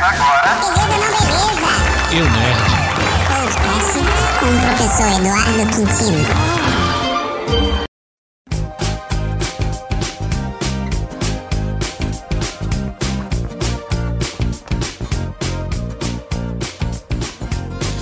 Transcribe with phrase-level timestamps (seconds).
[0.00, 0.48] Começa agora.
[0.54, 1.68] Beleza, não beleza?
[2.10, 2.60] Eu Nerd.
[3.28, 3.98] Podcast
[4.38, 6.99] com o professor Eduardo Quintino.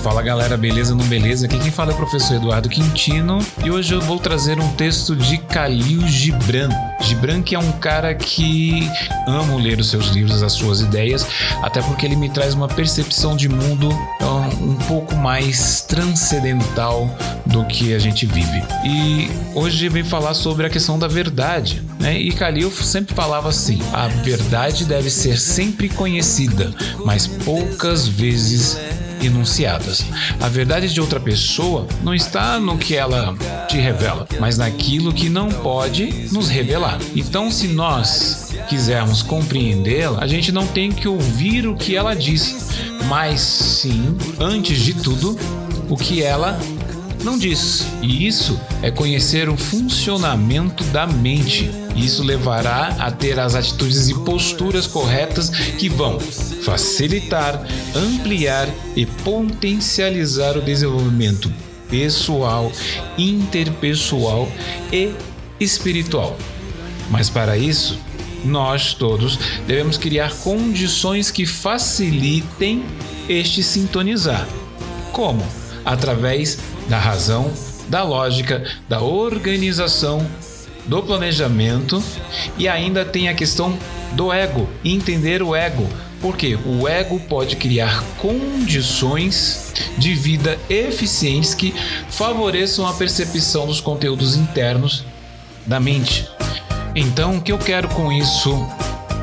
[0.03, 1.45] Fala galera, beleza não beleza?
[1.45, 5.13] Aqui quem fala é o professor Eduardo Quintino e hoje eu vou trazer um texto
[5.13, 6.69] de Khalil Gibran.
[7.01, 8.89] Gibran que é um cara que
[9.27, 11.27] amo ler os seus livros, as suas ideias,
[11.61, 13.89] até porque ele me traz uma percepção de mundo
[14.21, 17.13] um, um pouco mais transcendental
[17.45, 18.63] do que a gente vive.
[18.85, 22.17] E hoje vem falar sobre a questão da verdade, né?
[22.17, 28.77] E Khalil sempre falava assim: a verdade deve ser sempre conhecida, mas poucas vezes
[29.21, 30.05] enunciadas.
[30.39, 33.35] A verdade de outra pessoa não está no que ela
[33.67, 36.99] te revela, mas naquilo que não pode nos revelar.
[37.15, 42.69] Então, se nós quisermos compreendê-la, a gente não tem que ouvir o que ela diz,
[43.07, 45.37] mas sim, antes de tudo,
[45.89, 46.59] o que ela
[47.23, 47.85] não diz.
[48.01, 51.69] E isso é conhecer o funcionamento da mente.
[51.95, 57.61] Isso levará a ter as atitudes e posturas corretas que vão facilitar,
[57.95, 61.51] ampliar e potencializar o desenvolvimento
[61.89, 62.71] pessoal,
[63.17, 64.47] interpessoal
[64.93, 65.13] e
[65.59, 66.37] espiritual.
[67.09, 67.99] Mas para isso,
[68.45, 72.85] nós todos devemos criar condições que facilitem
[73.27, 74.47] este sintonizar.
[75.11, 75.43] Como?
[75.85, 77.51] Através da razão,
[77.87, 80.25] da lógica, da organização,
[80.85, 82.03] do planejamento
[82.57, 83.77] e ainda tem a questão
[84.13, 85.87] do ego, entender o ego.
[86.21, 91.73] Porque o ego pode criar condições de vida eficientes que
[92.09, 95.05] favoreçam a percepção dos conteúdos internos
[95.65, 96.27] da mente.
[96.93, 98.67] Então, o que eu quero com isso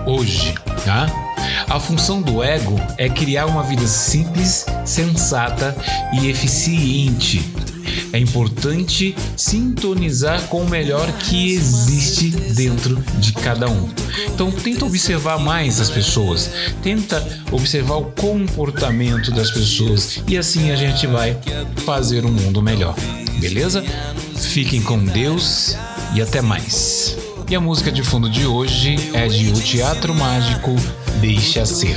[0.06, 0.54] hoje,
[0.86, 1.25] tá?
[1.68, 5.76] A função do ego é criar uma vida simples, sensata
[6.12, 7.42] e eficiente.
[8.12, 13.88] É importante sintonizar com o melhor que existe dentro de cada um.
[14.32, 16.50] Então tenta observar mais as pessoas,
[16.82, 21.36] tenta observar o comportamento das pessoas e assim a gente vai
[21.84, 22.94] fazer um mundo melhor.
[23.40, 23.84] Beleza?
[24.36, 25.76] Fiquem com Deus
[26.14, 26.95] e até mais.
[27.48, 30.74] E a música de fundo de hoje é de O Teatro Mágico
[31.20, 31.96] Deixa Ser.